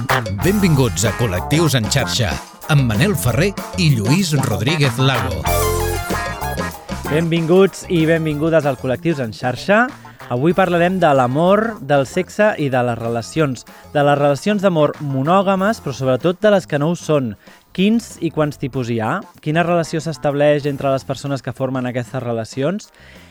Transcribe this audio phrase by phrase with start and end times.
[0.00, 2.30] Benvinguts a Col·lectius en xarxa,
[2.72, 5.42] amb Manel Ferrer i Lluís Rodríguez Lago.
[7.10, 9.82] Benvinguts i benvingudes al Col·lectius en xarxa.
[10.32, 13.66] Avui parlarem de l'amor, del sexe i de les relacions.
[13.92, 17.34] De les relacions d'amor monògames, però sobretot de les que no ho són.
[17.76, 19.18] Quins i quants tipus hi ha?
[19.44, 22.88] Quina relació s'estableix entre les persones que formen aquestes relacions?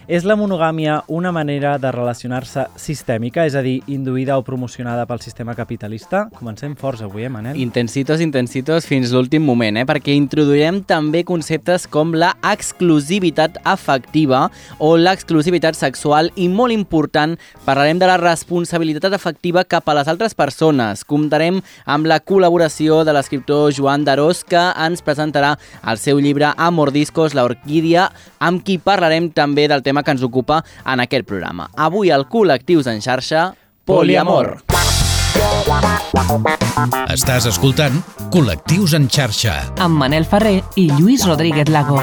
[0.10, 5.20] És la monogàmia una manera de relacionar-se sistèmica, és a dir, induïda o promocionada pel
[5.22, 6.24] sistema capitalista?
[6.34, 7.60] Comencem forts avui, eh, Manel?
[7.62, 9.84] Intensitos, intensitos fins l'últim moment, eh?
[9.86, 14.48] perquè introduirem també conceptes com la exclusivitat afectiva
[14.80, 17.38] o l'exclusivitat sexual i, molt important,
[17.68, 21.06] parlarem de la responsabilitat afectiva cap a les altres persones.
[21.06, 25.54] Comptarem amb la col·laboració de l'escriptor Joan Darós, que ens presentarà
[25.86, 30.64] el seu llibre Amordiscos, la orquídia, amb qui parlarem també del tema que ens ocupa
[30.86, 31.70] en aquest programa.
[31.76, 33.54] Avui al Col·lectius en xarxa,
[33.86, 34.60] Poliamor.
[37.10, 38.02] Estàs escoltant
[38.34, 39.56] Col·lectius en xarxa.
[39.80, 42.00] amb Manel Ferrer i Lluís Rodríguez Lago.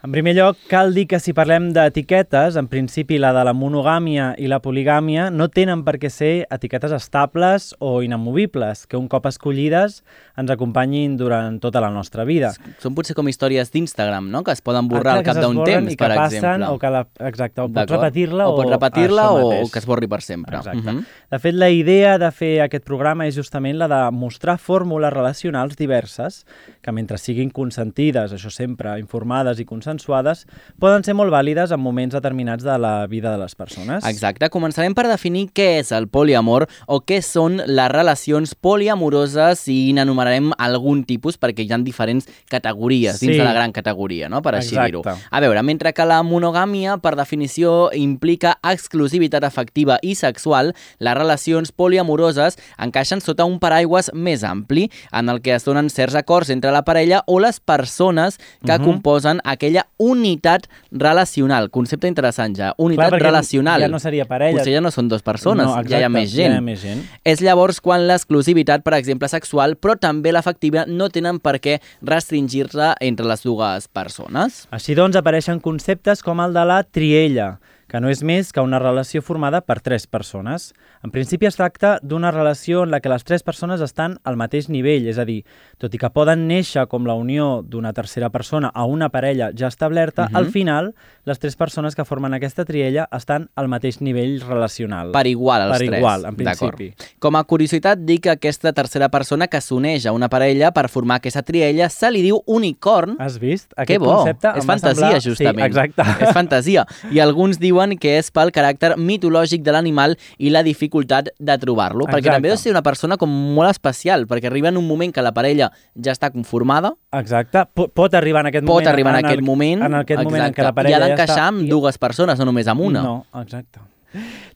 [0.00, 4.30] En primer lloc, cal dir que si parlem d'etiquetes, en principi la de la monogàmia
[4.40, 9.28] i la poligàmia no tenen per què ser etiquetes estables o inamovibles, que un cop
[9.28, 9.98] escollides
[10.40, 12.54] ens acompanyin durant tota la nostra vida.
[12.80, 14.40] Són potser com històries d'Instagram, no?
[14.46, 16.70] Que es poden borrar al cap d'un temps, i que per passen, exemple.
[16.72, 18.56] O que la, exacte, o pots repetir-la o...
[18.56, 20.62] pots repetir-la això o, o que es borri per sempre.
[20.62, 20.80] Exacte.
[20.94, 21.04] Mhm.
[21.36, 25.76] De fet, la idea de fer aquest programa és justament la de mostrar fórmules relacionals
[25.76, 26.46] diverses
[26.80, 30.46] que mentre siguin consentides, això sempre, informades i consensuades,
[30.80, 34.04] poden ser molt vàlides en moments determinats de la vida de les persones.
[34.06, 34.48] Exacte.
[34.50, 40.52] Començarem per definir què és el poliamor o què són les relacions poliamoroses i n'enumerarem
[40.58, 43.26] algun tipus perquè hi ha diferents categories Sí.
[43.26, 44.42] dins de la gran categoria, no?
[44.42, 45.02] per així dir-ho.
[45.30, 51.72] A veure, mentre que la monogàmia, per definició, implica exclusivitat afectiva i sexual, les relacions
[51.72, 56.70] poliamoroses encaixen sota un paraigües més ampli, en el que es donen certs acords entre
[56.72, 58.84] la parella o les persones que Mhm.
[58.84, 61.70] composen aquella unitat relacional.
[61.70, 62.72] Concepte interessant ja.
[62.78, 63.80] Unitat perquè relacional.
[63.84, 64.58] ja no seria parella.
[64.58, 66.54] Potser ja no són dues persones, no, ja hi ha exacte, més gent.
[66.54, 67.02] Ja hi ha més gent.
[67.24, 72.94] És llavors quan l'exclusivitat, per exemple, sexual, però també l'afectiva, no tenen per què restringir-se
[73.00, 74.64] entre les dues persones.
[74.70, 77.54] Així doncs, apareixen conceptes com el de la triella,
[77.90, 80.68] que no és més que una relació formada per tres persones.
[81.02, 84.68] En principi es tracta d'una relació en la que les tres persones estan al mateix
[84.70, 85.40] nivell, és a dir,
[85.80, 89.66] tot i que poden néixer com la unió d'una tercera persona a una parella ja
[89.66, 90.36] establerta, Mhm.
[90.36, 95.10] al final les tres persones que formen aquesta triella estan al mateix nivell relacional.
[95.12, 95.98] Per igual, els Per tres.
[95.98, 96.94] igual, en principi.
[97.18, 101.16] Com a curiositat, dic que aquesta tercera persona que s'uneix a una parella per formar
[101.16, 103.16] aquesta triella se li diu unicorn.
[103.18, 103.72] Has vist?
[103.74, 105.20] Que Aquest bo, concepte és fantasia, semblar...
[105.22, 105.72] justament.
[105.74, 106.24] Sí, exacte.
[106.24, 106.86] És fantasia.
[107.10, 112.04] I alguns diuen que és pel caràcter mitològic de l'animal i la dificultat de trobar-lo.
[112.06, 112.36] Perquè Exacte.
[112.36, 115.32] també deu ser una persona com molt especial, perquè arriba en un moment que la
[115.32, 117.64] parella ja està conformada, Exacte.
[117.74, 118.88] Pot, pot arribar en aquest pot moment...
[118.92, 121.00] arribar en, el- aquest moment, En aquest moment en què la exacte, parella i ha
[121.00, 121.48] ja d'encaixar està...
[121.48, 123.02] amb dues persones, no només amb una.
[123.02, 123.80] No, exacte.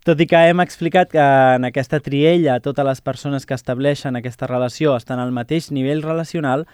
[0.05, 1.23] Tot i que hem explicat que
[1.57, 6.67] en aquesta triella totes les persones que estableixen aquesta relació estan al mateix nivell relacional,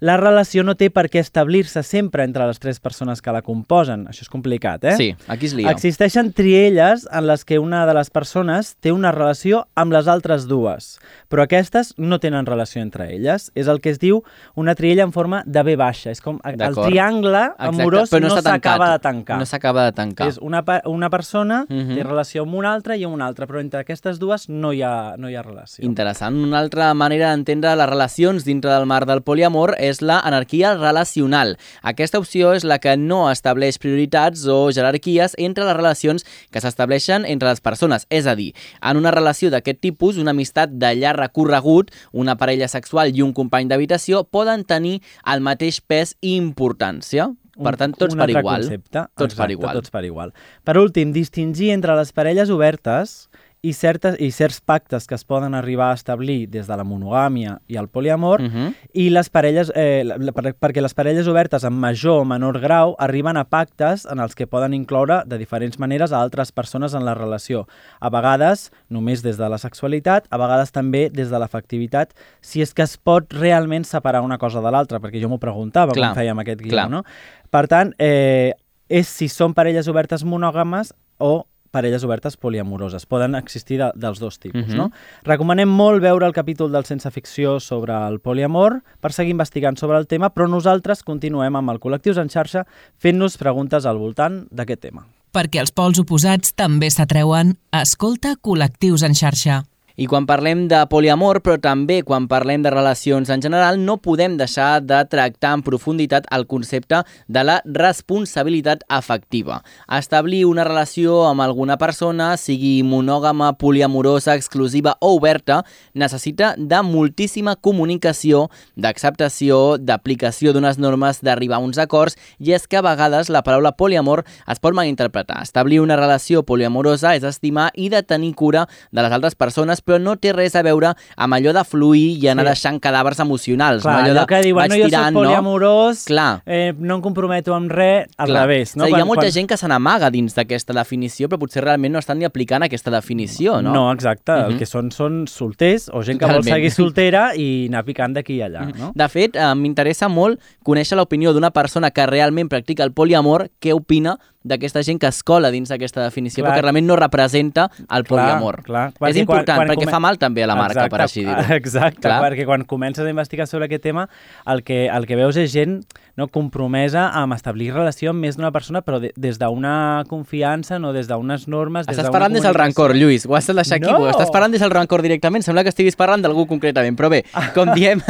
[0.00, 4.06] la relació no té per què establir-se sempre entre les tres persones que la composen.
[4.06, 4.96] Això és complicat, eh?
[4.96, 5.72] Sí, aquí es lia.
[5.72, 10.46] Existeixen trielles en les que una de les persones té una relació amb les altres
[10.46, 13.50] dues, però aquestes no tenen relació entre elles.
[13.58, 14.22] És el que es diu
[14.54, 16.12] una triella en forma de B baixa.
[16.14, 19.38] És com el triangle amorós però no no s'acaba de tancar.
[19.38, 20.28] No s'acaba de tancar.
[20.28, 21.96] És una, una persona Mhm.
[21.96, 24.82] té relació amb una altra i amb una altra, però entre aquestes dues no hi
[24.82, 25.84] ha, no hi ha relació.
[25.84, 26.36] Interessant.
[26.36, 31.56] Una altra manera d'entendre les relacions dintre del mar del poliamor és la anarquia relacional.
[31.82, 37.24] Aquesta opció és la que no estableix prioritats o jerarquies entre les relacions que s'estableixen
[37.24, 38.06] entre les persones.
[38.10, 42.68] És a dir, en una relació d'aquest tipus, una amistat de llarg recorregut, una parella
[42.68, 47.32] sexual i un company d'habitació poden tenir el mateix pes i importància.
[47.58, 48.68] Per tant, tots un per igual.
[48.68, 49.02] Concepte.
[49.18, 49.78] Tots per Exacte, igual.
[49.80, 50.32] Tots per igual.
[50.62, 53.26] Per últim, distingir entre les parelles obertes
[53.60, 57.56] i, certes, i certs pactes que es poden arribar a establir des de la monogàmia
[57.66, 58.74] i el poliamor Mhm.
[58.94, 62.60] i les parelles, eh, la- la- per- perquè les parelles obertes en major o menor
[62.60, 66.94] grau arriben a pactes en els que poden incloure de diferents maneres a altres persones
[66.94, 67.66] en la relació.
[68.00, 72.72] A vegades només des de la sexualitat, a vegades també des de l'afectivitat, si és
[72.72, 76.24] que es pot realment separar una cosa de l'altra, perquè jo m'ho preguntava Clar, quan
[76.24, 76.90] fèiem aquest guió, clar.
[76.90, 77.02] no?
[77.50, 78.52] Per tant, eh,
[78.88, 83.06] és si són parelles obertes monògames o parelles obertes poliamoroses.
[83.06, 84.76] Poden existir de, dels dos tipus, Mhm.
[84.76, 84.90] no?
[85.24, 89.98] Recomanem molt veure el capítol del Sense Ficció sobre el poliamor per seguir investigant sobre
[89.98, 92.66] el tema, però nosaltres continuem amb el Col·lectius en xarxa
[92.98, 95.06] fent-nos preguntes al voltant d'aquest tema.
[95.32, 97.58] Perquè els pols oposats també s'atreuen.
[97.70, 99.64] Escolta Col·lectius en xarxa.
[99.98, 104.36] I quan parlem de poliamor, però també quan parlem de relacions en general, no podem
[104.38, 109.56] deixar de tractar en profunditat el concepte de la responsabilitat afectiva.
[109.96, 115.64] Establir una relació amb alguna persona, sigui monògama, poliamorosa, exclusiva o oberta,
[115.98, 118.44] necessita de moltíssima comunicació,
[118.78, 123.74] d'acceptació, d'aplicació d'unes normes, d'arribar a uns acords, i és que a vegades la paraula
[123.74, 125.42] poliamor es pot malinterpretar.
[125.42, 129.98] Establir una relació poliamorosa és estimar i de tenir cura de les altres persones, però
[130.00, 132.52] no té res a veure amb allò de fluir i anar Sí.
[132.52, 133.82] deixant cadàvers emocionals.
[133.82, 134.12] Clar, no?
[134.12, 135.20] allò que diuen, no, jo soc no?
[135.22, 136.42] poliamorós, Clar.
[136.46, 138.46] eh, no em comprometo amb res, al Clar.
[138.46, 138.76] revés.
[138.76, 138.84] No?
[138.84, 141.92] A dir, hi ha molta gent que se n'amaga dins d'aquesta definició, però potser realment
[141.92, 143.72] no estan ni aplicant aquesta definició, no?
[143.72, 144.32] No, exacte.
[144.32, 144.58] El Mhm.
[144.58, 146.44] que són són solters o gent que Totalment.
[146.44, 148.92] vol seguir soltera i anar picant d'aquí i allà, no?
[148.94, 153.72] De fet, eh, m'interessa molt conèixer l'opinió d'una persona que realment practica el poliamor, què
[153.72, 156.54] opina d'aquesta gent que es cola dins d'aquesta definició, Clar.
[156.54, 158.62] perquè realment no representa el poliamor.
[158.62, 158.88] clar.
[158.88, 161.00] És Perquè quan- important, quan perquè come- fa mal també a la marca, Exacte, per
[161.02, 161.54] així dir-ho.
[161.60, 162.22] Exacte, Clar.
[162.22, 164.08] perquè quan comences a investigar sobre aquest tema,
[164.46, 165.82] el que, el que veus és gent
[166.18, 170.90] no, compromesa amb establir relació amb més d'una persona, però de, des d'una confiança, no
[170.92, 171.86] des d'unes normes...
[171.86, 173.24] des Estàs parlant des del rancor, Lluís.
[173.28, 173.90] Ho has de deixar aquí.
[173.92, 174.08] No!
[174.10, 175.46] Estàs parlant des del rancor directament.
[175.46, 176.96] Sembla que estiguis parlant d'algú concretament.
[176.98, 177.22] Però bé,
[177.54, 178.02] com diem,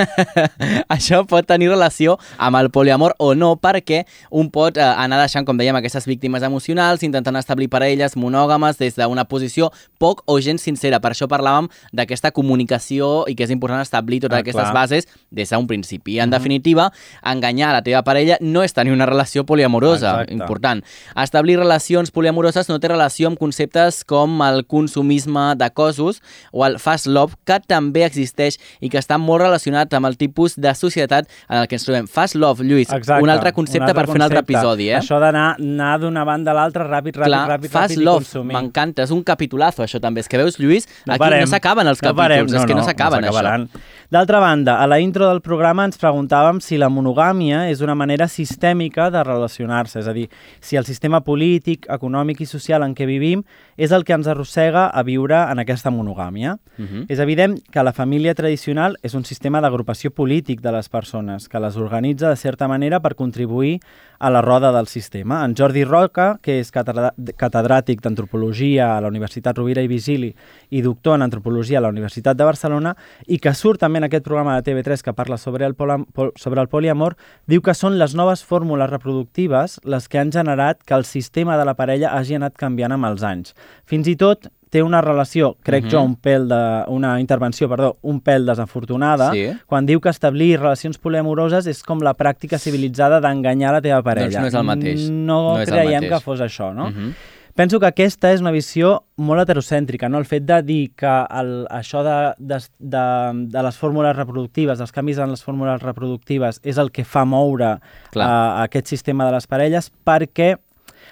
[0.97, 5.47] això pot tenir relació amb el poliamor o no, perquè un pot eh, anar deixant,
[5.49, 9.71] com dèiem, aquestes víctimes emocionals, intentant establir parelles monògames des d'una posició
[10.01, 11.01] poc o gens sincera.
[11.05, 14.75] Per això parlàvem d'aquesta comunicació i que és important establir totes Ah, aquestes clar.
[14.75, 16.19] bases des d'un principi.
[16.21, 16.89] En definitiva,
[17.23, 20.11] enganyar la teva parella no és tenir una relació poliamorosa.
[20.23, 20.35] Exacte.
[20.35, 20.83] Important.
[21.17, 26.21] Establir relacions poliamoroses no té relació amb conceptes com el consumisme de cossos
[26.53, 30.57] o el fast love, que també existeix i que està molt relacionat amb el tipus
[30.57, 32.07] de societat en el que ens trobem.
[32.09, 34.53] Fast love, Lluís, Exacte, un altre concepte per fer un altre concepte.
[34.59, 34.99] episodi, eh?
[34.99, 38.25] Això d'anar anar d'una banda a l'altra ràpid, ràpid, Clar, ràpid, fast ràpid i love,
[38.25, 38.57] consumir.
[38.57, 40.21] m'encanta, és un capitulazo això també.
[40.21, 41.41] És que veus, Lluís, No aquí parem.
[41.41, 43.33] no s'acaben els No capítols, parem, és que no s'acaben això.
[43.33, 43.69] s'acabaran.
[44.11, 48.29] D'altra banda, a la intro del programa ens preguntàvem si la monogàmia és una manera
[48.29, 50.29] sistèmica de relacionar-se, és a dir,
[50.61, 53.45] si el sistema polític, econòmic i social en què vivim
[53.79, 56.59] és el que ens arrossega a viure en aquesta monogàmia.
[56.77, 57.07] Mhm.
[57.09, 61.61] És evident que la família tradicional és un sistema d'agrupació polític de les persones, que
[61.61, 63.81] les organitza de certa manera per contribuir
[64.19, 65.45] a la roda del sistema.
[65.45, 70.35] En Jordi Roca, que és catedràtic d'Antropologia a la Universitat Rovira i Vigili
[70.71, 72.97] i doctor en Antropologia a la Universitat de Barcelona,
[73.27, 76.05] i que surt també en aquest programa de TV3 que parla sobre el, pol,
[76.35, 77.17] sobre el poliamor,
[77.47, 81.65] diu que són les noves fórmules reproductives les que han generat que el sistema de
[81.69, 83.55] la parella hagi anat canviant amb els anys.
[83.85, 85.91] Fins i tot té una relació, crec Mhm.
[85.91, 89.47] jo, un pèl de, una intervenció, perdó, un pèl desafortunada, Sí.
[89.67, 94.29] quan diu que establir relacions poliamoroses és com la pràctica civilitzada d'enganyar la teva parella.
[94.29, 95.11] Doncs no és el mateix.
[95.11, 96.11] No, No creiem mateix.
[96.13, 96.91] que fos això, no?
[96.91, 97.15] Mhm.
[97.55, 100.19] Penso que aquesta és una visió molt heterocèntrica, no?
[100.19, 104.93] el fet de dir que el, això de, de, de, de les fórmules reproductives, dels
[104.93, 107.81] canvis en les fórmules reproductives, és el que fa moure
[108.13, 108.29] Clar.
[108.29, 110.57] uh, aquest sistema de les parelles, perquè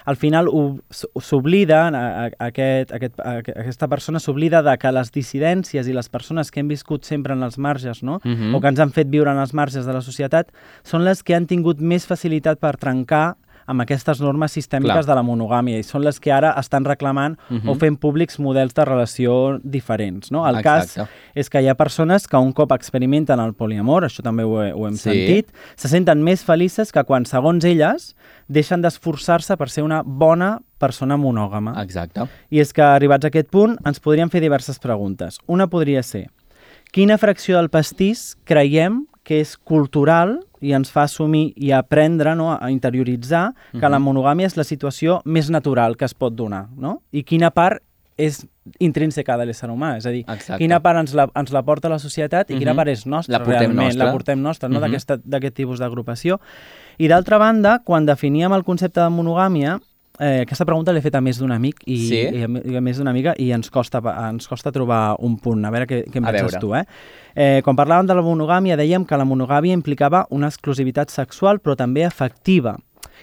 [0.07, 0.47] al final
[0.89, 1.81] s'oblida,
[2.39, 7.03] aquest, aquest, aquesta persona s'oblida de que les dissidències i les persones que hem viscut
[7.07, 8.19] sempre en els marges, no?
[8.23, 8.55] Mhm.
[8.55, 10.47] o que ens han fet viure en els marges de la societat,
[10.83, 13.35] són les que han tingut més facilitat per trencar
[13.67, 15.05] amb aquestes normes sistèmiques Clar.
[15.05, 17.67] de la monogàmia i són les que ara estan reclamant Mhm.
[17.67, 20.31] o fent públics models de relació diferents.
[20.31, 20.47] No?
[20.47, 21.11] El cas Exacte.
[21.35, 24.71] és que hi ha persones que un cop experimenten el poliamor, això també ho, he,
[24.71, 25.09] ho hem Sí.
[25.09, 28.15] sentit, se senten més felices que quan, segons elles,
[28.47, 31.75] deixen d'esforçar-se per ser una bona persona monògama.
[31.83, 32.27] Exacte.
[32.49, 35.39] I és que, arribats a aquest punt, ens podríem fer diverses preguntes.
[35.47, 36.29] Una podria ser,
[36.91, 42.53] quina fracció del pastís creiem que és cultural i ens fa assumir i aprendre, no,
[42.55, 47.01] a interioritzar que la monogàmia és la situació més natural que es pot donar, no?
[47.11, 47.83] I quina part
[48.17, 48.47] és
[48.79, 50.57] intrínseca de l'ésser humà, és a dir, Exacte.
[50.57, 52.77] quina part ens la, ens la porta la societat i quina Mhm.
[52.77, 54.05] part és nostra La portem realment, nostra.
[54.05, 54.79] la portem nostra, no?
[54.79, 54.85] Mhm.
[54.87, 56.39] d'aquesta- d'aquest tipus d'agrupació.
[56.97, 59.75] I d'altra banda, quan definíem el concepte de monogàmia,
[60.19, 62.21] eh, aquesta pregunta l'he fet a més d'un amic i, Sí?
[62.23, 64.01] i, a, i a més d'una amiga i ens costa,
[64.31, 65.61] ens costa trobar un punt.
[65.65, 66.59] A veure què, què em A penses veure.
[66.63, 66.83] tu, eh?
[67.35, 67.61] eh?
[67.63, 72.03] Quan parlàvem de la monogàmia, dèiem que la monogàmia implicava una exclusivitat sexual, però també
[72.05, 72.77] afectiva.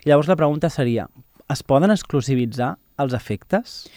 [0.05, 1.09] I llavors la pregunta seria,
[1.51, 3.89] es poden exclusivitzar els afectes?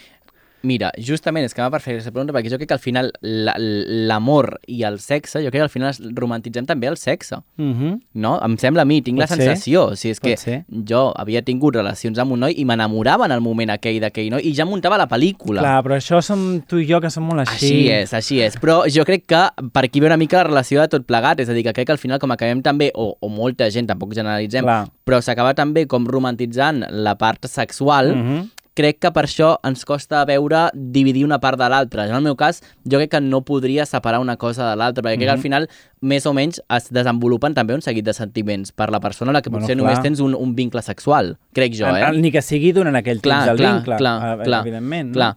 [0.63, 3.11] Mira, justament és que m'ha per fer aquesta pregunta perquè jo crec que al final
[3.21, 7.63] la- l'amor i el sexe, jo crec que al final romantitzem també el sexe, Uh
[7.73, 7.99] -huh.
[8.15, 8.39] no?
[8.43, 9.45] Em sembla a mi, tinc la Pot ser.
[9.47, 9.85] sensació.
[9.91, 10.65] O sigui, és Pot que ser.
[10.89, 14.41] jo havia tingut relacions amb un noi i m'enamorava en el moment aquell d'aquell noi
[14.47, 15.59] i ja muntava la pel·lícula.
[15.61, 17.65] Clar, però això som tu i jo, que som molt així.
[17.65, 18.55] Així és, així és.
[18.57, 21.39] Però jo crec que per aquí ve una mica la relació de tot plegat.
[21.39, 23.87] És a dir, que crec que al final com acabem també, o, o molta gent,
[23.87, 24.87] tampoc generalitzem, Clar.
[25.05, 28.49] però s'acaba també com romantitzant la part sexual, Mhm.
[28.77, 32.05] Crec que per això ens costa veure dividir una part de l'altra.
[32.05, 35.17] En el meu cas, jo crec que no podria separar una cosa de l'altra, perquè
[35.17, 35.47] crec que al Mhm.
[35.47, 35.69] final,
[36.01, 39.41] més o menys, es desenvolupen també un seguit de sentiments per la persona a la
[39.41, 39.83] que Bueno, potser clar.
[39.87, 42.11] només tens un, un vincle sexual, crec jo, eh?
[42.13, 45.13] Ni que sigui durant aquell clar, temps del clar, vincle, clar, eh, clar, evidentment.
[45.13, 45.35] clar.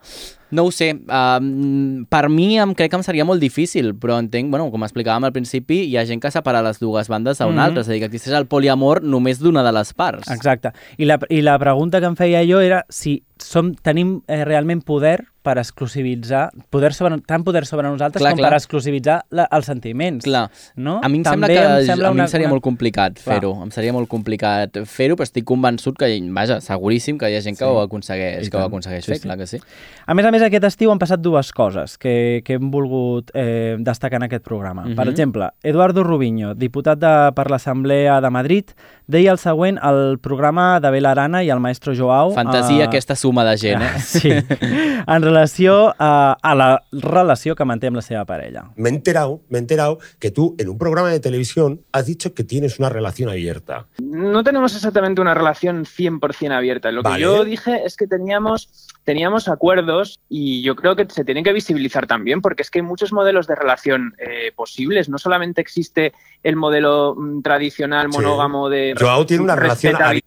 [0.52, 4.50] No ho sé, um, per mi em crec que em seria molt difícil, però entenc,
[4.50, 7.62] bueno, com explicàvem al principi, hi ha gent que separa les dues bandes a una
[7.62, 7.66] Mhm.
[7.68, 10.28] altra, és a dir, que existeix el poliamor només d'una de les parts.
[10.28, 10.72] Exacte.
[10.98, 14.82] I la, I la pregunta que em feia jo era si som, tenim eh, realment
[14.86, 18.50] poder per exclusivitzar, poder sobre, tant poder sobre nosaltres Clar, com clar.
[18.52, 20.24] per exclusivitzar la, els sentiments.
[20.26, 20.50] Clar.
[20.76, 20.98] No?
[21.02, 22.52] A mi em També sembla que em sembla a mi una, em seria una...
[22.52, 23.54] molt complicat fer-ho.
[23.64, 27.56] Em seria molt complicat fer-ho, però estic convençut que, vaja, seguríssim que hi ha gent
[27.56, 27.70] que Sí.
[27.70, 29.22] ho aconsegueix, I que ho aconsegueix Sí, fer, sí.
[29.28, 29.62] clar que sí.
[30.06, 33.76] A més a més, aquest estiu han passat dues coses que, que hem volgut eh,
[33.80, 34.84] destacar en aquest programa.
[34.84, 34.94] Mhm.
[35.00, 38.76] Per exemple, Eduardo Rubiño, diputat de, per l'Assemblea de Madrid,
[39.08, 42.34] deia el següent al programa d'Abel Arana i el maestro Joao...
[42.36, 44.00] Fantasia, eh, aquesta suma de gent, eh?
[44.00, 48.64] Sí, en relació a, a la relació que manté amb la seva parella.
[48.76, 52.34] me he enterado, me he enterado que tú en un programa de televisión has dicho
[52.34, 53.86] que tienes una relación abierta.
[53.98, 56.90] No tenemos exactamente una relación 100% abierta.
[56.90, 57.22] Lo que Vale.
[57.22, 58.68] yo dije es que teníamos,
[59.04, 62.84] teníamos acuerdos y yo creo que se tienen que visibilizar también, porque es que hay
[62.84, 65.08] muchos modelos de relación eh, posibles.
[65.08, 68.16] No solamente existe el modelo mm, tradicional Sí.
[68.18, 68.94] monógamo de...
[68.98, 70.26] Joao tiene una relación abierta.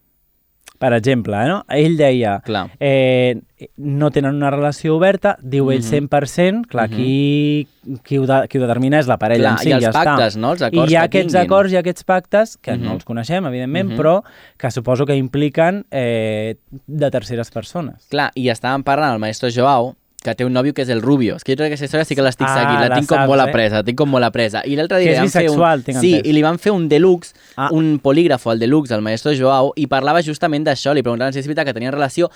[0.83, 1.61] Per exemple, no?
[1.71, 2.65] ell deia Clar.
[2.77, 3.39] eh,
[3.77, 6.09] no tenen una relació oberta, diu ell Mhm.
[6.09, 6.95] 100%, clar, Mhm.
[6.97, 7.67] qui,
[8.03, 9.91] qui, ho de, qui ho determina és la parella Clar, en si, i els ja
[9.93, 10.39] pactes, està.
[10.41, 10.51] no?
[10.51, 11.51] Els I acords hi ha que aquests tinguin.
[11.51, 12.83] acords i aquests pactes, que Mhm.
[12.83, 13.97] no els coneixem, evidentment, Mhm.
[13.97, 14.23] però
[14.57, 18.05] que suposo que impliquen eh, de terceres persones.
[18.09, 21.35] Clar, i estàvem parlant al maestro Joao, que té un nòvio que és el Rubio.
[21.35, 23.09] És que jo crec que aquesta història sí que l'estic Ah, seguint, la, la tinc
[23.09, 23.49] com saps, molt eh?
[23.49, 24.61] apresa, la tinc com molt apresa.
[24.65, 25.83] I l'altre dia Que és bisexual, un...
[25.83, 26.29] tinc Sí, entès.
[26.29, 27.69] i li van fer un deluxe, Ah.
[27.71, 31.45] un polígrafo al deluxe al maestro Joao, i parlava justament d'això, li preguntaven si és
[31.47, 32.31] veritat que tenien relació,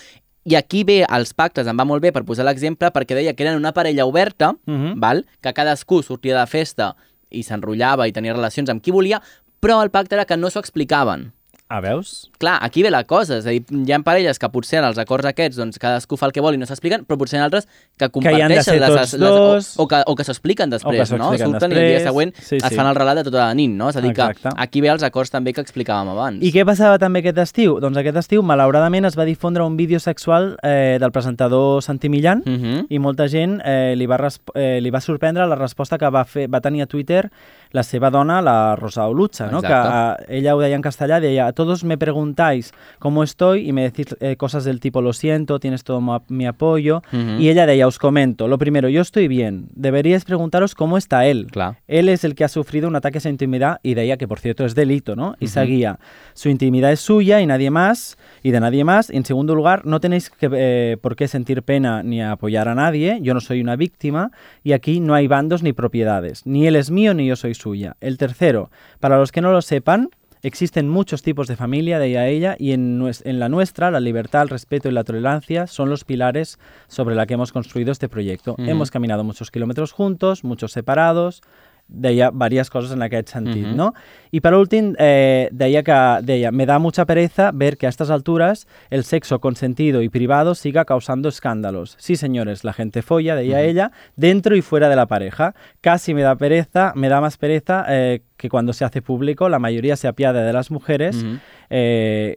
[0.46, 3.44] i aquí ve els pactes, em va molt bé per posar l'exemple, perquè deia que
[3.44, 5.00] eren una parella oberta, Mhm.
[5.00, 5.26] val?
[5.42, 6.96] que cadascú sortia de festa
[7.30, 9.22] i s'enrotllava i tenia relacions amb qui volia,
[9.60, 11.34] però el pacte era que no s'ho explicaven.
[11.70, 12.32] Ah, veus?
[12.40, 14.98] Clar, aquí ve la cosa, és a dir, hi ha parelles que potser en els
[15.02, 17.66] acords aquests doncs, cadascú fa el que vol i no s'expliquen, però potser en altres
[18.00, 19.68] que hi han de comparteixen ser les, les, dos.
[19.76, 21.34] o, o, que, o que s'ho expliquen després, no?
[21.36, 22.06] Surten i el dia després.
[22.08, 22.76] següent Sí, es sí.
[22.78, 23.90] fan el relat de tota la nit, no?
[23.92, 24.48] És a dir, Exacte.
[24.48, 26.40] que aquí ve els acords també que explicàvem abans.
[26.40, 27.82] I què passava també aquest estiu?
[27.84, 32.44] Doncs aquest estiu, malauradament, es va difondre un vídeo sexual eh, del presentador Santi Millán
[32.48, 32.86] Uh -huh.
[32.90, 34.18] i molta gent eh, li, va
[34.56, 37.30] eh, li va sorprendre la resposta que va, fer, va tenir a Twitter
[37.72, 39.60] la seva dona, la Rosa Olucha, no?
[39.62, 40.24] que Exacte.
[40.34, 44.16] eh, ella ho deia en castellà, deia todos me preguntáis cómo estoy y me decís
[44.20, 47.02] eh, cosas del tipo lo siento, tienes todo mi apoyo
[47.40, 51.48] y ella deia, os comento, lo primero, yo estoy bien, deberíais preguntaros cómo está él.
[51.50, 51.80] Clar.
[51.88, 54.40] Él es el que ha sufrido un ataque a su intimidad y deia que, por
[54.40, 55.36] cierto, es delito, ¿no?
[55.40, 55.54] Y Ujú.
[55.54, 56.00] seguía,
[56.36, 59.10] su intimidad es suya y nadie más, y de nadie más.
[59.10, 62.76] Y en segundo lugar, no tenéis que, eh, por qué sentir pena ni apoyar a
[62.76, 64.30] nadie, yo no soy una víctima,
[64.64, 67.96] y aquí no hay bandos ni propiedades, ni él es mío ni yo soy suya.
[68.00, 70.10] El tercero, para los que no lo sepan,
[70.44, 74.44] Existen muchos tipos de familia, de ella, y en, nues- en la nuestra, la libertad,
[74.44, 78.56] el respeto y la tolerancia son los pilares sobre la que hemos construido este proyecto.
[78.60, 81.42] Hemos caminado muchos kilómetros juntos, muchos separados,
[81.88, 83.76] deia diverses coses en aquest sentit, Mhm.
[83.76, 83.94] no?
[84.32, 88.10] I per últim, eh, deia que deia, me da mucha pereza ver que a estas
[88.10, 91.96] alturas el sexo consentido y privado siga causando escándalos.
[91.98, 93.66] Sí, señores, la gente folla, deia Ujú.
[93.70, 95.56] ella, dentro y fuera de la pareja.
[95.82, 99.60] Casi me da pereza, me da más pereza eh, que cuando se hace público, la
[99.60, 101.26] mayoría se apiada de las mujeres,
[101.70, 102.36] eh,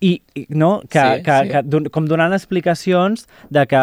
[0.00, 0.80] i, i no?
[0.88, 1.48] que, Sí, que, sí.
[1.50, 3.80] que, don- com donant explicacions de que,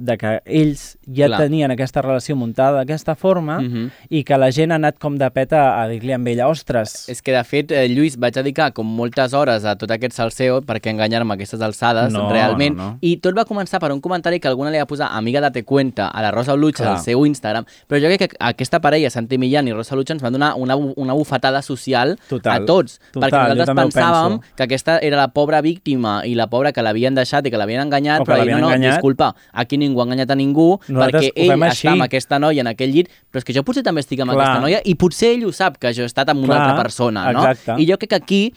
[0.00, 1.38] de que ells ja Clar.
[1.44, 3.90] tenien aquesta relació muntada d'aquesta forma Mhm.
[4.10, 7.22] i que la gent ha anat com de peta a dir-li amb ella, ostres, És
[7.22, 10.90] que, de fet, eh, Lluís, vaig dedicar com moltes hores a tot aquest salseo perquè
[10.90, 12.76] enganyar-me aquestes alçades, No, realment.
[12.76, 12.98] no, no.
[13.00, 16.08] I tot va començar per un comentari que alguna li va posar amiga date cuenta
[16.08, 16.96] a la Rosa Lucha Clar.
[16.96, 20.22] al seu Instagram, però jo crec que aquesta parella, Santi Millán i Rosa Lucha, ens
[20.22, 22.62] van donar una, una bufetada social Total.
[22.62, 23.00] a tots.
[23.12, 27.14] Total, perquè nosaltres pensàvem que aquesta era la pobra víctima i la pobra que l'havien
[27.14, 28.94] deixat i que l'havien enganyat, O però no, no, enganyat.
[28.98, 31.86] disculpa, aquí ningú ha enganyat a ningú Nosaltres perquè ell així.
[31.86, 34.32] està amb aquesta noia en aquell llit, però és que jo potser també estic amb
[34.32, 34.40] Clar.
[34.46, 36.82] aquesta noia i potser ell ho sap, que jo he estat amb una Clar, altra
[36.82, 37.44] persona, no?
[37.48, 37.80] exacte.
[37.82, 38.52] I jo crec que aquí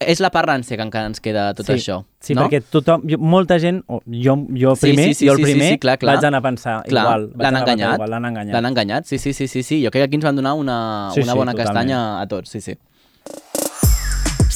[0.00, 1.98] és la part rància que encara ens queda tot sí, això.
[2.24, 2.46] Sí, no?
[2.48, 5.50] perquè tothom, jo, molta gent, jo, jo Sí, primer, sí, sí, jo el sí, sí,
[5.52, 6.14] primer, sí, clar, clar.
[6.16, 7.26] vaig anar a pensar Clar, igual.
[7.36, 8.00] l'han enganyat.
[8.08, 8.54] L'han enganyat.
[8.54, 9.82] L'han enganyat, sí, sí, sí, sí, sí.
[9.84, 11.74] Jo crec que aquí ens van donar una, Sí, una sí, bona totalment.
[11.74, 12.78] castanya a tots, sí, sí.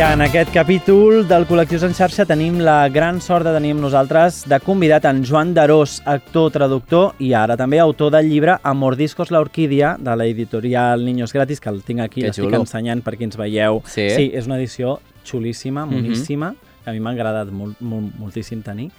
[0.00, 3.82] I en aquest capítol del Col·lectius en xarxa tenim la gran sort de tenir amb
[3.84, 9.28] nosaltres de convidat en Joan Darós, actor, traductor i ara també autor del llibre Amordiscos
[9.28, 13.36] la orquídia de l'editorial Niños Gratis, que el tinc aquí, l'estic ensenyant per qui ens
[13.36, 13.82] veieu.
[13.84, 14.08] Sí.
[14.16, 15.92] sí és una edició xulíssima, Mhm.
[15.92, 18.90] moníssima, que a mi m'ha agradat molt, molt, moltíssim tenir.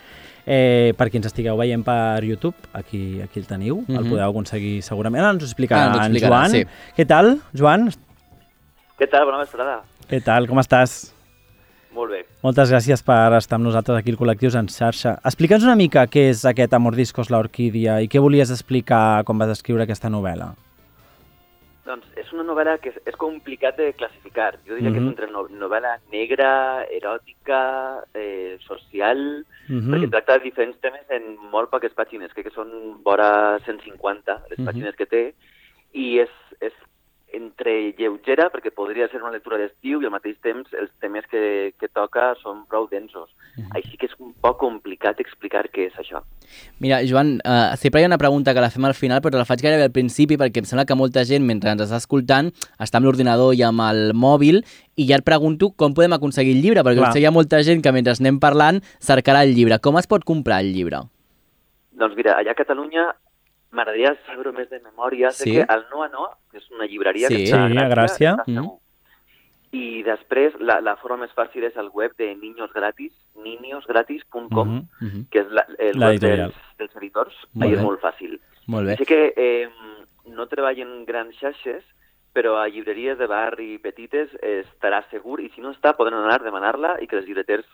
[0.45, 4.07] Eh, per qui ens estigueu veient per YouTube, aquí, aquí el teniu, el Mhm.
[4.09, 5.23] podeu aconseguir segurament.
[5.23, 6.51] Ara ens ho explicarà, Ara ens ho en explicarà, Joan.
[6.51, 6.65] sí.
[6.95, 7.89] Què tal, Joan?
[8.99, 9.25] Què tal?
[9.25, 9.81] Bona vesprada.
[10.11, 11.13] Què tal, com estàs?
[11.95, 12.17] Molt bé.
[12.43, 15.13] Moltes gràcies per estar amb nosaltres aquí al Col·lectius en xarxa.
[15.27, 19.53] Explica'ns una mica què és aquest Amordiscos la orquídia i què volies explicar quan vas
[19.55, 20.49] escriure aquesta novel·la.
[21.87, 24.51] Doncs és una novel·la que és, és complicat de classificar.
[24.67, 24.93] Jo diria Mhm.
[24.97, 29.91] que és entre no, novel·la negra, eròtica, eh, social, Mhm.
[29.93, 34.59] perquè tracta de diferents temes en molt poques pàgines, crec que són vora 150 les
[34.59, 34.67] Mhm.
[34.67, 35.33] pàgines que té,
[35.93, 36.73] i és, és
[37.33, 41.73] entre lleugera, perquè podria ser una lectura d'estiu, i al mateix temps els temes que,
[41.79, 43.29] que toca són prou densos.
[43.75, 46.21] Així que és un poc complicat explicar què és això.
[46.83, 49.47] Mira, Joan, uh, sempre hi ha una pregunta que la fem al final, però la
[49.47, 52.99] faig gairebé al principi perquè em sembla que molta gent, mentre ens està escoltant, està
[52.99, 54.61] amb l'ordinador i amb el mòbil
[54.95, 57.09] i ja et pregunto com podem aconseguir el llibre, perquè Clar.
[57.11, 59.79] potser hi ha molta gent que mentre anem parlant cercarà el llibre.
[59.79, 61.03] Com es pot comprar el llibre?
[62.01, 63.11] Doncs mira, allà a Catalunya
[63.71, 65.31] m'agradaria saber-ho més de memòria.
[65.31, 65.51] Sé Sí?
[65.55, 67.35] que el Noa Noa, que és una llibreria Sí.
[67.35, 68.35] que està Sí, a Gràcia.
[68.37, 68.77] està segur.
[69.73, 74.87] I després la, la forma més fàcil és el web de Niños Gratis, niñosgratis.com, Mhm.
[74.99, 75.25] Mhm.
[75.31, 77.33] que és la, el La web dels, dels editors.
[77.53, 78.39] Molt Ahí és molt fàcil.
[78.67, 78.97] Molt bé.
[78.97, 79.69] Sé que eh,
[80.25, 81.83] no treballen grans xarxes,
[82.33, 86.43] però a llibreries de barri petites estarà segur, i si no està, poden anar a
[86.43, 87.65] demanar-la i que els llibreters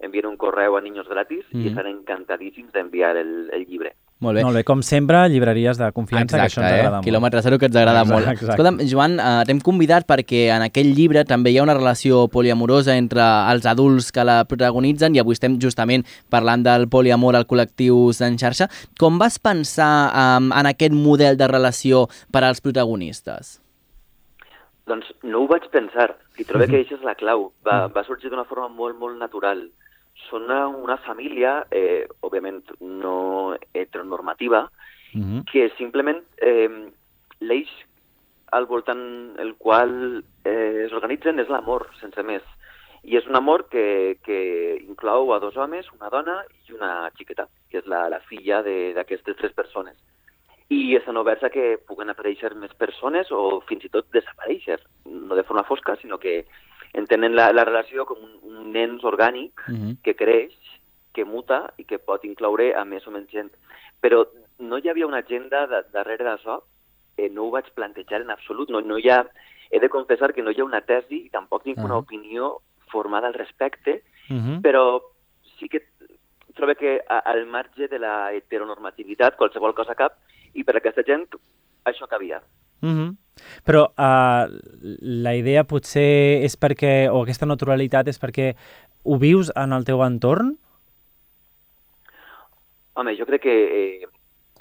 [0.00, 1.60] envien un correu a Niños Gratis Mhm.
[1.64, 3.94] i estan encantadíssims d'enviar el, el llibre.
[4.18, 4.42] Molt bé.
[4.46, 6.92] Molt bé, com sempre, llibreries de confiança, que això ens agrada eh?
[6.94, 7.04] molt.
[7.04, 8.28] Quilòmetre zero que ens agrada Exacte, molt.
[8.32, 8.54] exacte.
[8.54, 12.96] Escolta'm, Joan, eh, t'hem convidat perquè en aquell llibre també hi ha una relació poliamorosa
[12.96, 13.20] entre
[13.52, 18.38] els adults que la protagonitzen i avui estem justament parlant del poliamor al col·lectiu en
[18.40, 18.70] xarxa.
[18.98, 23.60] Com vas pensar en aquest model de relació per als protagonistes?
[24.86, 26.70] Doncs no ho vaig pensar, i trobo Mhm.
[26.70, 27.52] que això és la clau.
[27.66, 29.68] Va, va sorgir d'una forma molt, molt natural.
[30.30, 34.68] Són una, una família, eh, òbviament no heteronormativa,
[35.14, 35.44] Mhm.
[35.50, 36.68] que simplement eh,
[37.40, 37.68] l'eix
[38.52, 42.42] al voltant el qual eh, es organitzen és l'amor, sense més.
[43.04, 47.46] I és un amor que, que inclou a dos homes, una dona i una xiqueta,
[47.70, 49.96] que és la, la filla de- d'aquestes tres persones.
[50.68, 55.34] I estan oberts a que puguen aparèixer més persones o fins i tot desaparèixer, no
[55.38, 56.44] de forma fosca, sinó que
[56.96, 59.98] entenen la, la relació com un, un nens orgànic Mhm.
[60.02, 60.54] que creix,
[61.12, 63.50] que muta i que pot incloure a més o menys gent.
[64.00, 64.26] Però
[64.58, 66.58] no hi havia una agenda de, darrere d'això,
[67.16, 69.22] eh, no ho vaig plantejar en absolut, no, no hi ha,
[69.70, 71.98] he de confessar que no hi ha una tesi, tampoc tinc una Ah.
[72.04, 74.60] opinió formada al respecte, Mhm.
[74.62, 75.00] però
[75.58, 75.86] sí que
[76.54, 80.14] trobo que a- al marge de la heteronormativitat qualsevol cosa cap,
[80.54, 81.26] i per aquesta gent
[81.84, 82.40] això cabia.
[82.80, 83.16] Mhm.
[83.64, 84.48] Però uh,
[84.80, 88.54] la idea potser és perquè, o aquesta naturalitat és perquè
[89.04, 90.56] ho vius en el teu entorn?
[92.96, 94.06] Home, jo crec que eh,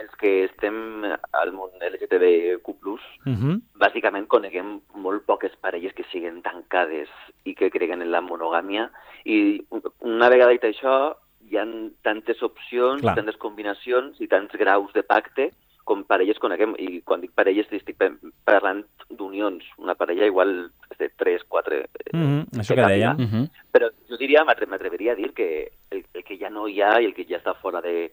[0.03, 3.61] els que estem al món LGTBQ+, Mhm.
[3.79, 7.07] bàsicament coneguem molt poques parelles que siguin tancades
[7.45, 8.89] i que creguen en la monogàmia
[9.23, 9.63] i
[10.01, 11.15] una vegada dit això
[11.49, 11.65] hi ha
[12.03, 13.15] tantes opcions, Clar.
[13.15, 15.51] tantes combinacions i tants graus de pacte
[15.85, 17.99] com parelles coneguem i quan dic parelles estic
[18.43, 21.81] parlant d'unions, una parella igual de 3, 4...
[22.13, 23.19] Mhm, això que dèiem.
[23.21, 23.45] Mhm.
[23.71, 25.47] Però jo diria, m'atre- m'atreveria a dir que
[25.91, 28.09] el, el que ja no hi ha i el que ja està fora de,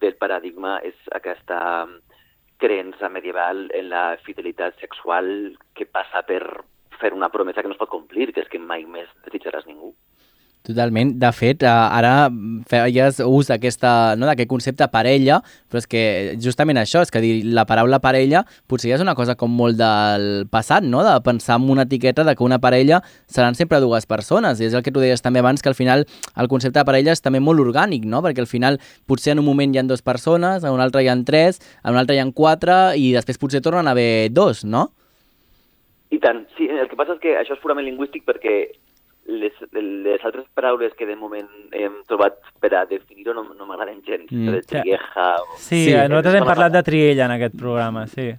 [0.00, 1.86] del paradigma és aquesta
[2.62, 6.42] creença medieval en la fidelitat sexual que passa per
[7.00, 9.92] fer una promesa que no es pot complir, que és que mai més desitjaràs ningú.
[10.62, 11.16] Totalment.
[11.18, 12.28] De fet, eh, ara
[12.70, 16.02] feies ús d'aquesta, no, d'aquest concepte parella, però és que
[16.38, 19.74] justament això, és que dir la paraula parella potser ja és una cosa com molt
[19.80, 21.02] del passat, no?
[21.02, 24.74] de pensar en una etiqueta de que una parella seran sempre dues persones, i és
[24.78, 27.40] el que tu deies també abans, que al final el concepte de parella és també
[27.40, 28.22] molt orgànic, no?
[28.22, 28.78] perquè al final
[29.10, 31.96] potser en un moment hi ha dues persones, en un altre hi ha tres, en
[31.96, 34.92] un altre hi ha quatre, i després potser tornen a haver dos, no?
[36.12, 38.54] I tant, sí, el que passa és que això és purament lingüístic perquè
[39.26, 44.02] les, les altres paraules que de moment hem trobat per a definir-ho no, no m'agraden
[44.04, 44.48] gens, Mm.
[44.48, 44.52] mm.
[44.52, 45.36] de trieja...
[45.42, 45.56] O...
[45.56, 46.72] Sí, Sí, sí nosaltres hem parlat fatal.
[46.72, 48.32] de Triella en aquest programa, sí.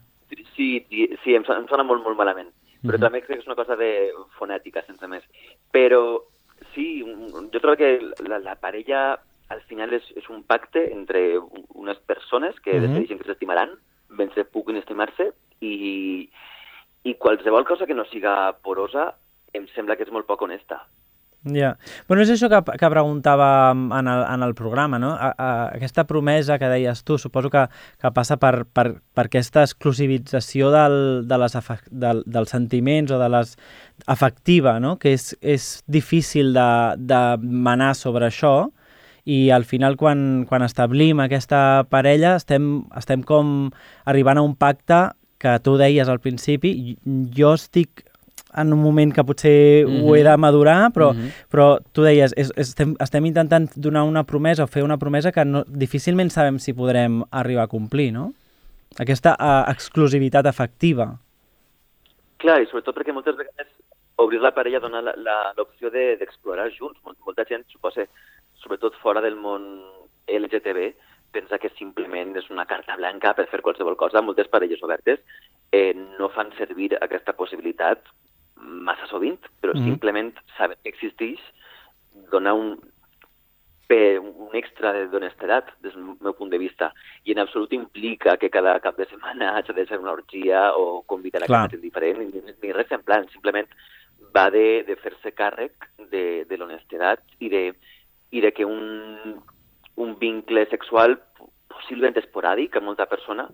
[0.55, 2.49] Sí, sí, sí em, sona, em sona molt, molt malament.
[2.83, 3.01] Però Mhm.
[3.01, 5.23] també crec que és una cosa de fonètica, sense més.
[5.71, 6.21] Però
[6.73, 9.19] sí, jo trobo que la, la parella
[9.49, 11.37] al final és, és un pacte entre
[11.75, 12.81] unes persones que Mhm.
[12.81, 13.69] decideixen que s'estimaran,
[14.09, 16.29] mentre puguin estimar-se, i,
[17.03, 19.15] i qualsevol cosa que no siga porosa
[19.53, 20.83] em sembla que és molt poc honesta.
[21.43, 21.73] Ja.
[22.07, 25.09] Bueno, és això que, que preguntava en el, en el programa, no?
[25.11, 27.65] A, a, aquesta promesa que deies tu, suposo que,
[27.99, 30.95] que passa per, per, per aquesta exclusivització del,
[31.27, 31.57] de les
[31.91, 33.57] del, dels sentiments o de les
[34.07, 34.95] afectiva, no?
[35.01, 38.71] Que és, és difícil de, de manar sobre això
[39.25, 43.69] i al final quan, quan establim aquesta parella estem, estem com
[44.07, 45.09] arribant a un pacte
[45.43, 46.95] que tu deies al principi,
[47.35, 48.05] jo estic
[48.55, 50.03] en un moment que potser mm -hmm.
[50.09, 51.31] ho he de madurar, però, mm -hmm.
[51.49, 55.45] però tu deies, és, estem, estem intentant donar una promesa o fer una promesa que
[55.45, 58.33] no, difícilment sabem si podrem arribar a complir, no?
[58.99, 61.17] Aquesta uh, exclusivitat afectiva.
[62.37, 63.67] Clar, i sobretot perquè moltes vegades
[64.15, 65.01] obrir la parella dona
[65.57, 66.99] l'opció d'explorar de, junts.
[67.25, 68.05] Molta gent, suposa,
[68.61, 69.81] sobretot fora del món
[70.27, 70.93] LGTB,
[71.33, 74.21] pensa que simplement és una carta blanca per fer qualsevol cosa.
[74.21, 75.19] Moltes parelles obertes
[75.71, 78.05] eh, no fan servir aquesta possibilitat
[78.63, 79.89] massa sovint, però mm -hmm.
[79.89, 81.39] simplement saber que existeix
[82.32, 82.80] dona un,
[83.89, 86.93] un extra d'honestedat des del meu punt de vista
[87.26, 91.04] i en absolut implica que cada cap de setmana hagi de ser una orgia o
[91.04, 91.69] convidar a Clar.
[91.69, 93.67] gent diferent ni, ni res semblant, simplement
[94.34, 97.73] va de, de fer-se càrrec de, de l'honestedat i de,
[98.32, 99.38] i de que un,
[99.95, 101.19] un vincle sexual
[101.67, 103.49] possiblement esporàdic a molta persona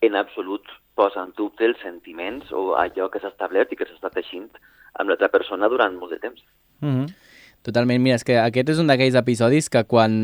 [0.00, 3.98] en absolut posa en dubte els sentiments o allò que s'ha establert i que s'ha
[3.98, 4.48] estat teixint
[4.96, 6.42] amb l'altra persona durant molt de temps.
[6.80, 7.14] Mm -hmm.
[7.66, 10.20] Totalment, mira, és que aquest és un d'aquells episodis que quan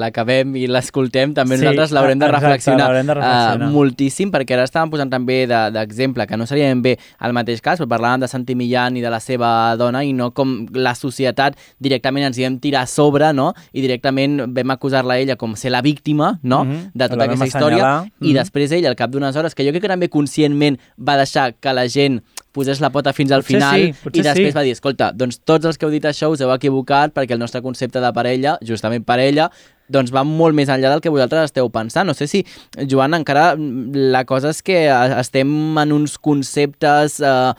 [0.00, 3.66] l'acabem i l'escoltem també sí, nosaltres l'haurem de, reflexionar, de reflexionar.
[3.66, 7.36] Uh, moltíssim, perquè ara estàvem posant també d'exemple, de, que no seria ben bé el
[7.36, 10.56] mateix cas, però parlàvem de Santi Millán i de la seva dona i no com
[10.72, 13.50] la societat directament ens hi vam tirar a sobre, no?
[13.76, 16.64] I directament vam acusar-la ella com ser la víctima, no?
[16.64, 16.90] Mm -hmm.
[16.94, 17.84] De tota aquesta història.
[17.84, 18.30] Mm -hmm.
[18.30, 21.52] I després ell, al cap d'unes hores, que jo crec que també conscientment va deixar
[21.60, 24.56] que la gent posés la pota fins al potser final sí, i després sí.
[24.56, 27.42] va dir, escolta, doncs tots els que heu dit això us heu equivocat perquè el
[27.42, 29.50] nostre concepte de parella, justament parella,
[29.90, 32.06] doncs va molt més enllà del que vosaltres esteu pensant.
[32.06, 32.44] No sé si,
[32.90, 34.84] Joan, encara la cosa és que
[35.18, 35.50] estem
[35.82, 37.52] en uns conceptes eh,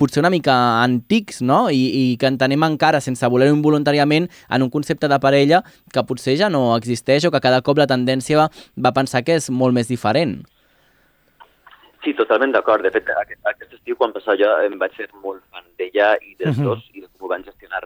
[0.00, 1.66] potser una mica antics, no?
[1.70, 5.62] I, i que entenem encara, sense voler-ho involuntàriament, en un concepte de parella
[5.92, 9.36] que potser ja no existeix o que cada cop la tendència va, va pensar que
[9.38, 10.38] és molt més diferent.
[12.08, 12.80] Sí, totalment d'acord.
[12.80, 16.34] De fet, aquest, aquest estiu, quan passava jo, em vaig fer molt fan d'ella i
[16.38, 16.68] dels uh -huh.
[16.68, 17.82] dos i de com ho van gestionar.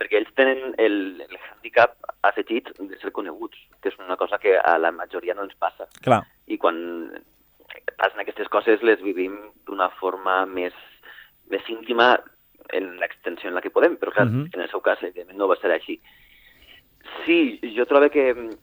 [0.00, 4.56] Perquè ells tenen el, el handicap afegit de ser coneguts, que és una cosa que
[4.56, 5.84] a la majoria no ens passa.
[6.00, 6.22] Clar.
[6.46, 7.10] I quan
[7.98, 9.36] passen aquestes coses les vivim
[9.66, 10.72] d'una forma més,
[11.50, 12.18] més íntima
[12.72, 14.48] en l'extensió en la que podem, però clar, uh -huh.
[14.54, 16.00] en el seu cas, evidentment, no va ser així.
[17.26, 18.56] Sí, jo trobo que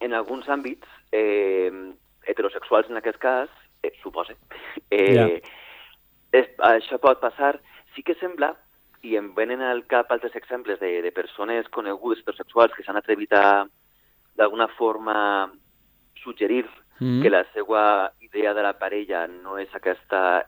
[0.00, 1.92] en alguns àmbits eh,
[2.24, 3.50] heterosexuals, en aquest cas,
[3.86, 4.36] eh, suposa.
[4.90, 5.28] Eh, yeah.
[6.32, 7.56] es, això pot passar.
[7.94, 8.52] Sí que sembla,
[9.06, 13.32] i em venen al cap altres exemples de, de persones conegudes heterosexuals que s'han atrevit
[13.36, 13.64] a,
[14.36, 15.16] d'alguna forma,
[16.22, 16.66] suggerir
[16.98, 17.22] mm.
[17.22, 20.46] que la seva idea de la parella no és aquesta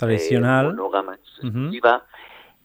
[0.00, 2.00] tradicional eh, monògama mm -hmm.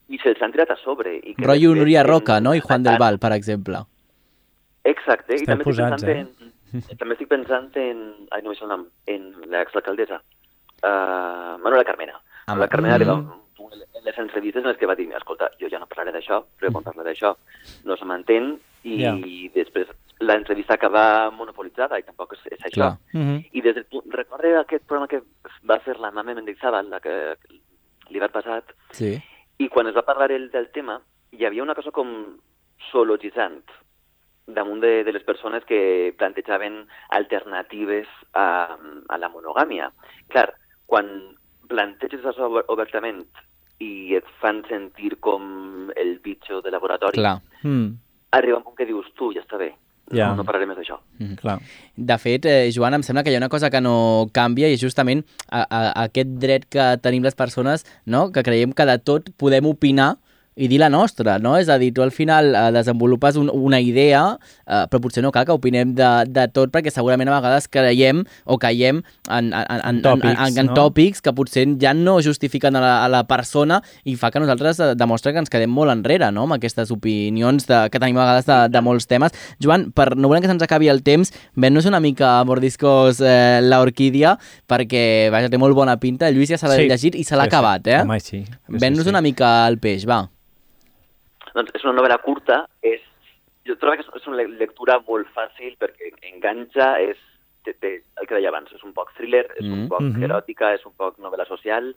[0.08, 1.17] i se'ls han tirat a sobre.
[1.17, 2.56] I que Rotllo Núria Roca, no?
[2.56, 3.77] I Juan del Val, per exemple.
[4.84, 6.19] Exacte, Estem i també posats, eh?
[6.19, 6.53] en,
[7.00, 8.04] també estic pensant en...
[8.32, 8.88] Ai, no el nom.
[9.06, 10.22] En l'exalcaldessa.
[10.84, 12.22] Uh, Manuela Carmena.
[12.48, 13.72] Ah, la Carmena mm -hmm.
[13.98, 16.72] en les entrevistes en les que va dir, escolta, jo ja no parlaré d'això, però
[16.72, 17.36] quan parlaré d'això
[17.84, 19.18] no se m'entén i yeah.
[19.54, 19.88] després
[20.20, 22.98] l'entrevista acaba monopolitzada i tampoc és, és això.
[23.13, 23.50] Mm -hmm.
[23.52, 24.04] I des del punt...
[24.60, 25.22] Aquest programa que
[25.63, 27.36] va fer la Mame Mendizábal, la que
[28.10, 29.22] l'hivern passat, sí.
[29.58, 32.40] i quan es va parlar el del tema, hi havia una cosa com
[32.92, 33.63] zoologitzant,
[34.47, 38.77] damunt de, de les persones que plantejaven alternatives a,
[39.10, 39.91] a la monogàmia.
[40.31, 40.47] Clar,
[40.88, 41.10] quan
[41.67, 43.25] planteges això obertament
[43.83, 47.38] i et fan sentir com el bitxo de laboratori, Clar.
[47.62, 47.91] Mm.
[48.31, 49.73] arriba un punt que dius, tu, ja està bé,
[50.10, 50.29] ja.
[50.29, 50.97] no, no parlaré més d'això.
[51.19, 51.57] Mm, clar.
[51.95, 54.77] De fet, eh, Joan, em sembla que hi ha una cosa que no canvia i
[54.77, 58.29] és justament a, a, a aquest dret que tenim les persones, no?
[58.31, 60.15] que creiem que de tot podem opinar
[60.58, 61.54] i dir la nostra, no?
[61.62, 64.24] És a dir, tu al final eh, desenvolupes un, una idea,
[64.65, 68.24] eh, però potser no cal que opinem de, de tot, perquè segurament a vegades creiem
[68.46, 70.78] o caiem en, en, en, tòpics, en, en, en no?
[70.78, 74.82] tòpics que potser ja no justifiquen a la, a la persona i fa que nosaltres
[74.82, 78.26] eh, demostra que ens quedem molt enrere, no?, amb aquestes opinions de, que tenim a
[78.26, 79.36] vegades de, de molts temes.
[79.63, 83.60] Joan, per no volem que se'ns acabi el temps, ven-nos una mica a mordiscos eh,
[83.62, 84.38] l'orquídia,
[84.70, 86.32] perquè, vaja, té molt bona pinta.
[86.34, 86.89] Lluís ja s'ha sí.
[86.89, 87.93] llegit i se l'ha sí, acabat, sí.
[87.93, 88.02] eh?
[88.02, 88.41] Home, sí.
[88.74, 89.13] Ven-nos sí, sí.
[89.13, 90.26] una mica al peix, va.
[91.58, 93.02] Doncs és una novel·la curta, és,
[93.65, 97.17] jo trobo que és una lectura molt fàcil perquè enganxa, és
[97.65, 99.91] té, té, el que deia abans, és un poc thriller, és un mm -hmm.
[99.91, 101.93] poc eròtica, és un poc novel·la social,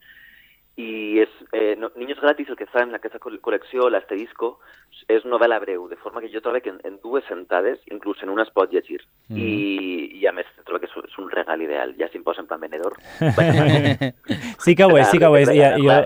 [0.77, 4.61] i és, eh, no, Niños Gratis el que fa en aquesta col- col·lecció, l'asterisco,
[5.09, 8.31] és novel·la breu, de forma que jo trobo que en, en dues sentades, inclús en
[8.31, 9.03] una es pot llegir.
[9.29, 9.37] Mm.
[9.37, 11.95] I, I a més, trobo que és, és un regal ideal.
[11.99, 12.97] Ja si em posa en plan venedor.
[14.65, 15.49] Sí que ho és, sí que ho és.
[15.49, 15.99] I, jo,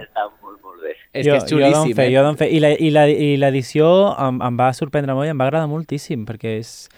[0.84, 0.94] Bé.
[1.14, 2.14] És jo, que és jo d'on xulíssim, fer, eh?
[2.14, 2.50] jo d'on fer.
[2.52, 3.88] I la- I la- i l'edició
[4.28, 6.88] em, em va sorprendre molt i em va agradar moltíssim, perquè és,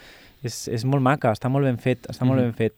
[0.43, 2.51] és, és molt maca, està molt ben fet, està molt Mhm.
[2.51, 2.75] ben fet.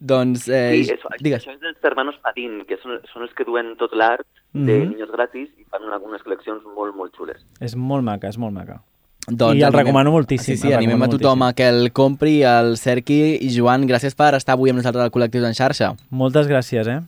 [0.00, 1.42] Doncs, eh, Sí, això, digues.
[1.44, 4.94] això és dels hermanos Padín, que són, són els que duen tot l'art de Mhm.
[4.96, 7.36] Niños Gratis i fan algunes col·leccions molt, molt xules.
[7.60, 8.82] És molt maca, és molt maca.
[9.28, 12.42] Doncs I el animem- recomano moltíssim, Sí, sí, animem a tothom a que el compri,
[12.42, 13.36] el cerqui.
[13.42, 15.94] I Joan, gràcies per estar avui amb nosaltres al Col·lectius en xarxa.
[16.08, 17.00] Moltes gràcies, eh?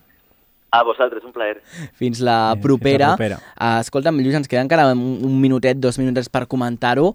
[0.72, 1.58] A vosaltres, un plaer.
[2.00, 3.08] Fins la Bé, fins propera.
[3.12, 3.38] la propera.
[3.60, 7.10] Uh, escolta'm, Lluís, ens queden encara un, un minutet, dos minutets per comentar-ho.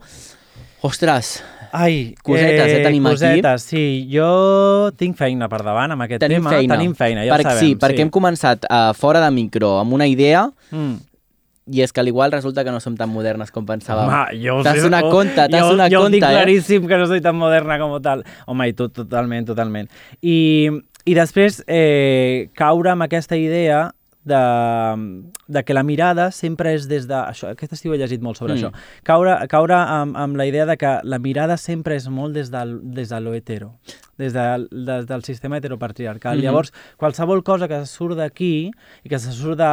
[0.86, 1.40] Ostres,
[1.74, 3.18] Ai, Cosetes, eh, tenim aquí.
[3.18, 3.82] cosetes, sí.
[4.14, 6.54] Jo tinc feina per davant amb aquest tenim tema.
[6.54, 6.78] feina.
[6.78, 7.60] Tenim feina, ja per, ho sabem.
[7.60, 10.96] Sí, perquè hem començat uh, fora de micro amb una idea Mm.
[11.68, 14.08] i és que al igual resulta que no som tan modernes com pensàvem.
[14.08, 16.32] Home, jo T'has donat oh, compte, t'has jo, donat jo compte, tinc eh?
[16.38, 18.24] claríssim que no soy tan moderna com tal.
[18.46, 19.90] Home, i tu, totalment, totalment.
[20.22, 20.70] I,
[21.08, 23.88] i després eh, caure amb aquesta idea
[24.28, 24.40] de,
[25.48, 27.16] de que la mirada sempre és des de...
[27.16, 28.58] Això, aquest estiu he llegit molt sobre Mm.
[28.60, 28.72] això.
[29.08, 32.78] Caure, caure amb, amb la idea de que la mirada sempre és molt des, del,
[32.84, 33.78] des de lo hetero,
[34.20, 36.38] des, de, des del sistema heteropatriarcal.
[36.38, 36.44] Mhm.
[36.44, 38.70] Llavors, qualsevol cosa que surt d'aquí
[39.04, 39.72] i que se surt de,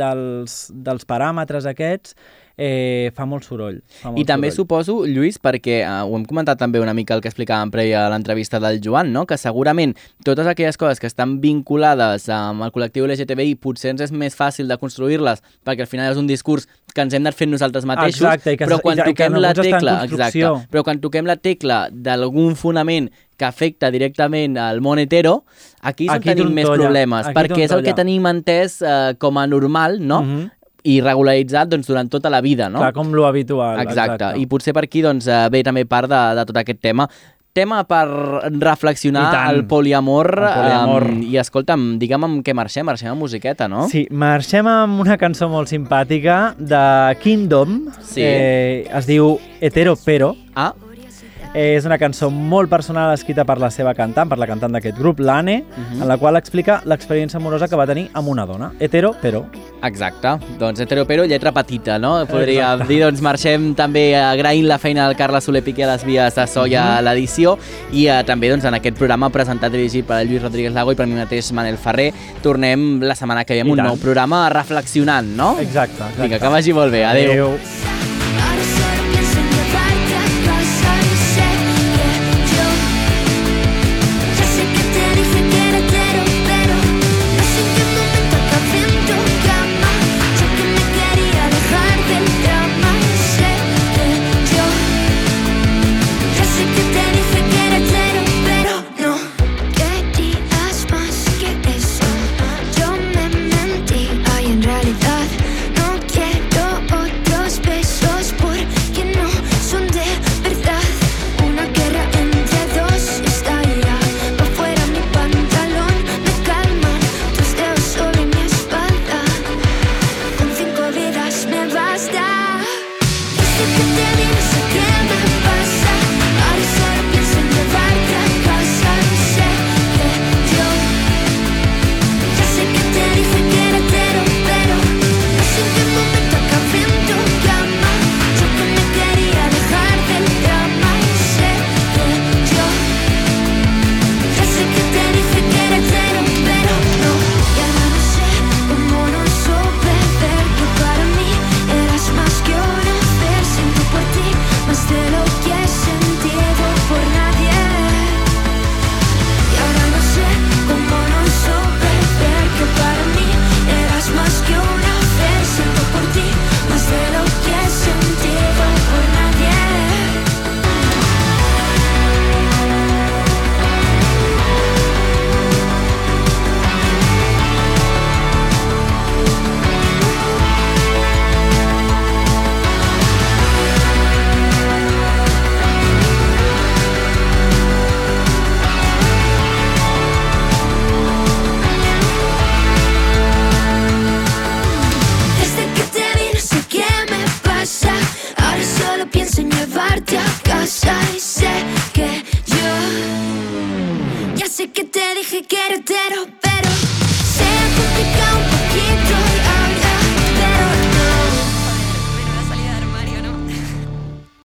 [0.00, 2.16] dels, dels paràmetres aquests
[2.56, 3.80] eh, fa molt soroll.
[4.00, 4.56] Fa molt I també soroll.
[4.84, 8.04] suposo, Lluís, perquè uh, ho hem comentat també una mica el que explicàvem previ a
[8.12, 9.24] l'entrevista del Joan, no?
[9.26, 14.12] que segurament totes aquelles coses que estan vinculades amb el col·lectiu LGTBI potser ens és
[14.12, 17.50] més fàcil de construir-les perquè al final és un discurs que ens hem anat fent
[17.50, 21.00] nosaltres mateixos, Exacte, que- però quan i que- i toquem la tecla, exacte, però quan
[21.00, 25.42] toquem la tecla d'algun fonament que afecta directament al món hetero,
[25.82, 29.14] aquí és on Aquí tenim més problemes, aquí perquè és el que tenim entès eh,
[29.18, 30.22] com a normal, no?
[30.22, 30.50] Mhm.
[30.84, 32.82] I regularitzat doncs, durant tota la vida, no?
[32.82, 33.78] Clar, com lo habitual.
[33.80, 34.18] Exacte.
[34.18, 34.40] exacte.
[34.40, 37.08] I potser per aquí doncs, eh, ve també part de, de tot aquest tema.
[37.54, 38.02] Tema per
[38.58, 41.04] reflexionar el poliamor, El poliamor.
[41.12, 43.86] em, i escolta'm, digue'm amb què marxem, marxem amb musiqueta, no?
[43.88, 46.82] Sí, marxem amb una cançó molt simpàtica de
[47.22, 47.92] Kingdom.
[48.02, 48.24] Sí.
[48.26, 50.34] Eh, es diu Hetero Pero.
[50.56, 50.72] Ah,
[51.54, 55.20] és una cançó molt personal escrita per la seva cantant, per la cantant d'aquest grup,
[55.20, 56.02] l'Anne, Mhm.
[56.02, 58.72] en la qual explica l'experiència amorosa que va tenir amb una dona.
[58.80, 59.46] Hetero Pero.
[59.82, 60.28] exacte.
[60.58, 62.26] Doncs hetero pero, lletra petita, no?
[62.26, 62.92] Podria Exacte.
[62.92, 66.46] dir, doncs marxem també agraint la feina del Carles Soler Piqué a les vies de
[66.46, 66.76] so i Mhm.
[66.76, 67.56] a l'edició
[67.92, 70.96] i eh, també doncs, en aquest programa presentat i dirigit per Lluís Rodríguez Lago i
[70.96, 72.12] per mi mateix Manel Ferrer.
[72.42, 73.88] Tornem la setmana que ve amb I un tant.
[73.88, 75.56] nou programa reflexionant, no?
[75.60, 75.94] Exacte.
[76.02, 76.22] exacte.
[76.22, 77.04] Vinga, que vagi molt bé.
[77.04, 77.30] Adéu.
[77.30, 78.03] Adéu.